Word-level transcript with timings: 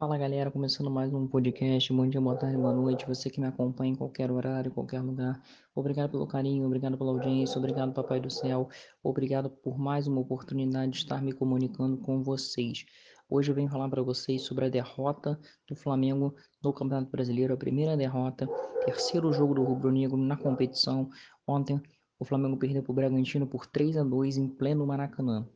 Fala 0.00 0.16
galera, 0.16 0.50
começando 0.50 0.90
mais 0.90 1.12
um 1.12 1.26
podcast. 1.26 1.92
Bom 1.92 2.08
dia, 2.08 2.18
boa 2.22 2.34
tarde, 2.34 2.56
boa 2.56 2.72
noite. 2.72 3.06
Você 3.06 3.28
que 3.28 3.38
me 3.38 3.46
acompanha 3.46 3.92
em 3.92 3.94
qualquer 3.94 4.30
horário, 4.30 4.70
qualquer 4.70 5.02
lugar. 5.02 5.38
Obrigado 5.74 6.12
pelo 6.12 6.26
carinho, 6.26 6.64
obrigado 6.64 6.96
pela 6.96 7.10
audiência, 7.10 7.58
obrigado, 7.58 7.92
Papai 7.92 8.18
do 8.18 8.30
Céu. 8.30 8.70
Obrigado 9.02 9.50
por 9.50 9.78
mais 9.78 10.06
uma 10.06 10.18
oportunidade 10.18 10.92
de 10.92 10.96
estar 10.96 11.22
me 11.22 11.34
comunicando 11.34 11.98
com 11.98 12.22
vocês. 12.22 12.86
Hoje 13.28 13.50
eu 13.50 13.54
venho 13.54 13.68
falar 13.68 13.90
para 13.90 14.02
vocês 14.02 14.40
sobre 14.40 14.64
a 14.64 14.68
derrota 14.70 15.38
do 15.68 15.76
Flamengo 15.76 16.34
no 16.64 16.72
Campeonato 16.72 17.10
Brasileiro, 17.10 17.52
a 17.52 17.58
primeira 17.58 17.94
derrota, 17.94 18.48
terceiro 18.86 19.30
jogo 19.34 19.52
do 19.52 19.64
Rubro 19.64 19.92
Negro 19.92 20.16
na 20.16 20.34
competição. 20.34 21.10
Ontem 21.46 21.78
o 22.18 22.24
Flamengo 22.24 22.56
perdeu 22.56 22.82
para 22.82 22.92
o 22.92 22.94
Bragantino 22.94 23.46
por 23.46 23.66
3 23.66 23.98
a 23.98 24.02
2 24.02 24.38
em 24.38 24.48
pleno 24.48 24.86
Maracanã. 24.86 25.46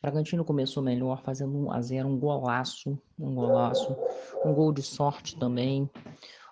Bragantino 0.00 0.44
começou 0.44 0.82
melhor, 0.82 1.22
fazendo 1.22 1.56
1 1.66 1.72
a 1.72 1.80
0 1.80 2.08
um 2.08 2.18
golaço, 2.18 2.98
um 3.18 3.34
golaço, 3.34 3.96
um 4.44 4.54
gol 4.54 4.72
de 4.72 4.82
sorte 4.82 5.38
também. 5.38 5.88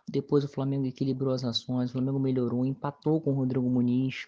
Depois 0.08 0.44
o 0.44 0.48
Flamengo 0.48 0.86
equilibrou 0.86 1.34
as 1.34 1.44
ações, 1.44 1.90
o 1.90 1.92
Flamengo 1.92 2.18
melhorou, 2.18 2.64
empatou 2.64 3.20
com 3.20 3.32
o 3.32 3.34
Rodrigo 3.34 3.68
Muniz. 3.68 4.26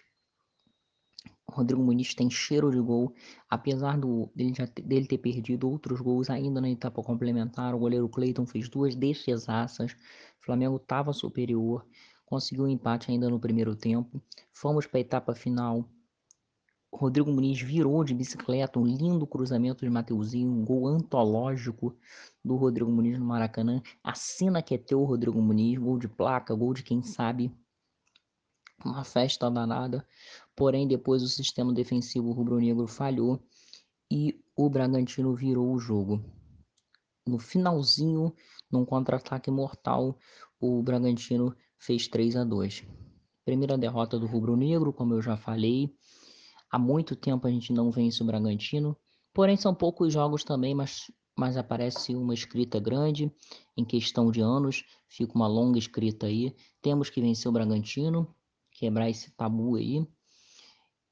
O 1.47 1.53
Rodrigo 1.53 1.83
Muniz 1.83 2.13
tem 2.13 2.29
cheiro 2.29 2.71
de 2.71 2.79
gol, 2.79 3.13
apesar 3.49 3.97
do, 3.97 4.31
dele, 4.35 4.53
já, 4.55 4.65
dele 4.65 5.05
ter 5.05 5.17
perdido 5.17 5.69
outros 5.69 5.99
gols 5.99 6.29
ainda 6.29 6.61
na 6.61 6.69
etapa 6.69 7.03
complementar. 7.03 7.75
O 7.75 7.79
goleiro 7.79 8.07
Cleiton 8.07 8.45
fez 8.45 8.69
duas 8.69 8.95
defesaças. 8.95 9.91
O 9.91 10.45
Flamengo 10.45 10.77
estava 10.77 11.11
superior, 11.11 11.85
conseguiu 12.25 12.65
um 12.65 12.69
empate 12.69 13.11
ainda 13.11 13.29
no 13.29 13.39
primeiro 13.39 13.75
tempo. 13.75 14.21
Fomos 14.53 14.87
para 14.87 14.99
a 14.99 15.01
etapa 15.01 15.35
final 15.35 15.89
Rodrigo 17.01 17.31
Muniz 17.31 17.59
virou 17.59 18.03
de 18.03 18.13
bicicleta, 18.13 18.77
um 18.77 18.85
lindo 18.85 19.25
cruzamento 19.25 19.83
de 19.83 19.89
Mateuzinho, 19.89 20.51
um 20.51 20.63
gol 20.63 20.85
antológico 20.85 21.97
do 22.45 22.55
Rodrigo 22.55 22.91
Muniz 22.91 23.17
no 23.17 23.25
Maracanã. 23.25 23.81
A 24.03 24.13
cena 24.13 24.61
que 24.61 24.75
é 24.75 24.77
teu, 24.77 25.03
Rodrigo 25.03 25.41
Muniz, 25.41 25.79
gol 25.79 25.97
de 25.97 26.07
placa, 26.07 26.53
gol 26.53 26.75
de 26.75 26.83
quem 26.83 27.01
sabe. 27.01 27.51
Uma 28.85 29.03
festa 29.03 29.49
danada. 29.49 30.07
Porém, 30.55 30.87
depois 30.87 31.23
o 31.23 31.27
sistema 31.27 31.73
defensivo 31.73 32.31
rubro-negro 32.33 32.85
falhou 32.85 33.43
e 34.11 34.39
o 34.55 34.69
Bragantino 34.69 35.33
virou 35.33 35.73
o 35.73 35.79
jogo. 35.79 36.23
No 37.25 37.39
finalzinho, 37.39 38.31
num 38.71 38.85
contra-ataque 38.85 39.49
mortal, 39.49 40.19
o 40.59 40.83
Bragantino 40.83 41.55
fez 41.79 42.07
3 42.07 42.35
a 42.35 42.43
2. 42.43 42.85
Primeira 43.43 43.75
derrota 43.75 44.19
do 44.19 44.27
rubro-negro, 44.27 44.93
como 44.93 45.15
eu 45.15 45.21
já 45.23 45.35
falei. 45.35 45.91
Há 46.71 46.79
muito 46.79 47.15
tempo 47.17 47.45
a 47.45 47.51
gente 47.51 47.73
não 47.73 47.91
vence 47.91 48.23
o 48.23 48.25
Bragantino, 48.25 48.95
porém 49.33 49.57
são 49.57 49.75
poucos 49.75 50.13
jogos 50.13 50.43
também, 50.43 50.73
mas, 50.73 51.11
mas 51.37 51.57
aparece 51.57 52.15
uma 52.15 52.33
escrita 52.33 52.79
grande 52.79 53.29
em 53.75 53.83
questão 53.83 54.31
de 54.31 54.39
anos, 54.39 54.85
fica 55.09 55.33
uma 55.35 55.47
longa 55.47 55.77
escrita 55.77 56.27
aí. 56.27 56.55
Temos 56.81 57.09
que 57.09 57.19
vencer 57.19 57.49
o 57.49 57.51
Bragantino, 57.51 58.33
quebrar 58.71 59.09
esse 59.09 59.31
tabu 59.31 59.75
aí. 59.75 60.07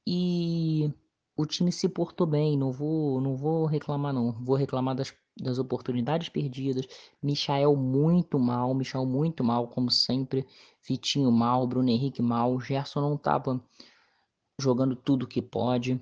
E 0.08 0.94
o 1.36 1.46
time 1.46 1.72
se 1.72 1.90
portou 1.90 2.26
bem, 2.26 2.58
não 2.58 2.72
vou, 2.72 3.20
não 3.20 3.36
vou 3.36 3.66
reclamar 3.66 4.14
não, 4.14 4.32
vou 4.32 4.56
reclamar 4.56 4.96
das, 4.96 5.14
das 5.38 5.60
oportunidades 5.60 6.30
perdidas. 6.30 6.86
Michael 7.22 7.76
muito 7.76 8.40
mal, 8.40 8.74
Michael 8.74 9.06
muito 9.06 9.44
mal, 9.44 9.68
como 9.68 9.92
sempre. 9.92 10.48
Vitinho 10.88 11.32
mal, 11.32 11.68
Bruno 11.68 11.90
Henrique 11.90 12.22
mal, 12.22 12.60
Gerson 12.62 13.02
não 13.02 13.18
tava 13.18 13.62
jogando 14.60 14.96
tudo 14.96 15.28
que 15.28 15.42
pode. 15.42 16.00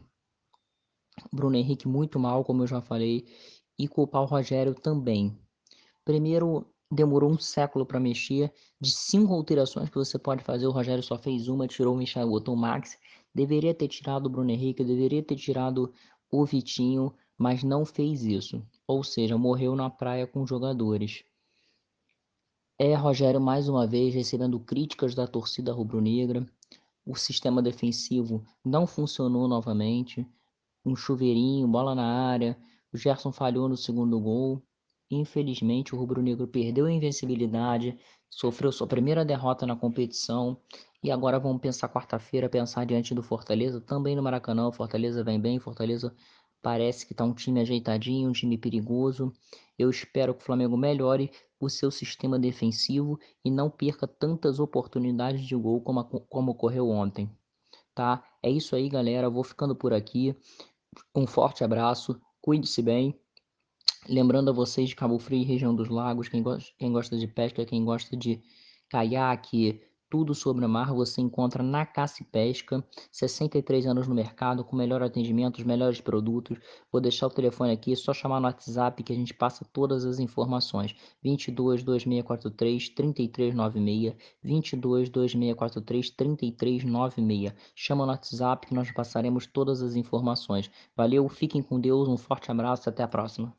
Bruno 1.31 1.55
Henrique 1.55 1.87
muito 1.87 2.19
mal, 2.19 2.43
como 2.43 2.63
eu 2.63 2.67
já 2.67 2.81
falei, 2.81 3.25
e 3.77 3.87
culpar 3.87 4.23
o 4.23 4.25
Rogério 4.25 4.73
também. 4.73 5.37
Primeiro, 6.03 6.65
demorou 6.91 7.29
um 7.29 7.39
século 7.39 7.85
para 7.85 7.99
mexer. 7.99 8.51
De 8.79 8.91
cinco 8.91 9.33
alterações 9.33 9.89
que 9.89 9.95
você 9.95 10.17
pode 10.17 10.43
fazer, 10.43 10.67
o 10.67 10.71
Rogério 10.71 11.03
só 11.03 11.17
fez 11.17 11.47
uma, 11.47 11.67
tirou 11.67 11.93
o 11.93 11.97
Michel, 11.97 12.29
botou 12.29 12.53
o 12.53 12.57
Max. 12.57 12.97
Deveria 13.33 13.73
ter 13.73 13.87
tirado 13.87 14.27
o 14.27 14.29
Bruno 14.29 14.49
Henrique, 14.51 14.83
deveria 14.83 15.21
ter 15.21 15.35
tirado 15.35 15.93
o 16.31 16.45
Vitinho, 16.45 17.13
mas 17.37 17.63
não 17.63 17.85
fez 17.85 18.23
isso. 18.23 18.65
Ou 18.87 19.03
seja, 19.03 19.37
morreu 19.37 19.75
na 19.75 19.89
praia 19.89 20.25
com 20.25 20.41
os 20.41 20.49
jogadores. 20.49 21.23
É 22.79 22.93
Rogério 22.93 23.41
mais 23.41 23.67
uma 23.67 23.87
vez 23.87 24.13
recebendo 24.13 24.59
críticas 24.59 25.15
da 25.15 25.27
torcida 25.27 25.73
rubro-negra 25.73 26.47
o 27.07 27.15
sistema 27.15 27.61
defensivo 27.61 28.43
não 28.63 28.85
funcionou 28.85 29.47
novamente. 29.47 30.27
Um 30.85 30.95
chuveirinho, 30.95 31.67
bola 31.67 31.95
na 31.95 32.03
área. 32.03 32.57
O 32.91 32.97
Gerson 32.97 33.31
falhou 33.31 33.69
no 33.69 33.77
segundo 33.77 34.19
gol. 34.19 34.61
Infelizmente, 35.09 35.95
o 35.95 35.97
Rubro 35.97 36.21
Negro 36.21 36.47
perdeu 36.47 36.85
a 36.85 36.91
invencibilidade, 36.91 37.97
sofreu 38.29 38.73
sua 38.73 38.85
primeira 38.85 39.23
derrota 39.23 39.65
na 39.65 39.75
competição. 39.75 40.59
E 41.01 41.09
agora 41.09 41.39
vamos 41.39 41.61
pensar 41.61 41.87
quarta-feira, 41.87 42.49
pensar 42.49 42.85
diante 42.85 43.15
do 43.15 43.23
Fortaleza, 43.23 43.79
também 43.79 44.13
no 44.13 44.21
Maracanã. 44.21 44.67
O 44.67 44.73
Fortaleza 44.73 45.23
vem 45.23 45.39
bem, 45.39 45.59
Fortaleza 45.59 46.13
parece 46.61 47.05
que 47.05 47.13
está 47.13 47.23
um 47.23 47.33
time 47.33 47.61
ajeitadinho, 47.61 48.29
um 48.29 48.33
time 48.33 48.57
perigoso. 48.57 49.33
Eu 49.77 49.89
espero 49.89 50.33
que 50.33 50.41
o 50.41 50.45
Flamengo 50.45 50.75
melhore 50.75 51.31
o 51.59 51.69
seu 51.69 51.89
sistema 51.91 52.37
defensivo 52.37 53.19
e 53.43 53.49
não 53.49 53.69
perca 53.69 54.07
tantas 54.07 54.59
oportunidades 54.59 55.45
de 55.45 55.55
gol 55.55 55.81
como, 55.81 56.03
como 56.03 56.51
ocorreu 56.51 56.89
ontem. 56.89 57.29
Tá? 57.93 58.23
É 58.43 58.49
isso 58.49 58.75
aí, 58.75 58.89
galera. 58.89 59.29
Vou 59.29 59.43
ficando 59.43 59.75
por 59.75 59.93
aqui. 59.93 60.35
Um 61.15 61.25
forte 61.25 61.63
abraço. 61.63 62.19
Cuide-se 62.41 62.81
bem. 62.81 63.19
Lembrando 64.07 64.49
a 64.49 64.53
vocês 64.53 64.89
de 64.89 64.95
Cabo 64.95 65.19
Frio 65.19 65.41
e 65.41 65.43
região 65.43 65.75
dos 65.75 65.89
lagos, 65.89 66.29
quem 66.29 66.41
gosta, 66.41 66.71
quem 66.77 66.93
gosta 66.93 67.17
de 67.17 67.27
pesca, 67.27 67.65
quem 67.65 67.83
gosta 67.83 68.15
de 68.15 68.41
caiaque, 68.89 69.81
tudo 70.09 70.33
sobre 70.33 70.65
o 70.65 70.69
mar 70.69 70.93
você 70.93 71.21
encontra 71.21 71.61
na 71.61 71.85
Caça 71.85 72.23
e 72.23 72.25
Pesca, 72.25 72.83
63 73.11 73.85
anos 73.85 74.07
no 74.07 74.15
mercado, 74.15 74.63
com 74.63 74.75
melhor 74.75 75.03
atendimento, 75.03 75.57
os 75.57 75.63
melhores 75.63 75.99
produtos. 76.01 76.57
Vou 76.91 77.01
deixar 77.01 77.27
o 77.27 77.29
telefone 77.29 77.71
aqui, 77.71 77.93
é 77.93 77.95
só 77.95 78.13
chamar 78.13 78.39
no 78.39 78.47
WhatsApp 78.47 79.03
que 79.03 79.13
a 79.13 79.15
gente 79.15 79.33
passa 79.33 79.65
todas 79.73 80.05
as 80.05 80.19
informações. 80.19 80.95
22 81.23 81.83
2643 81.83 82.89
3396, 82.89 84.15
22 84.43 85.09
2643 85.09 86.09
3396. 86.11 87.53
Chama 87.75 88.05
no 88.05 88.11
WhatsApp 88.11 88.67
que 88.67 88.73
nós 88.73 88.91
passaremos 88.91 89.45
todas 89.45 89.81
as 89.81 89.95
informações. 89.95 90.71
Valeu, 90.95 91.27
fiquem 91.29 91.61
com 91.61 91.79
Deus, 91.79 92.07
um 92.07 92.17
forte 92.17 92.49
abraço, 92.51 92.89
até 92.89 93.03
a 93.03 93.07
próxima. 93.07 93.53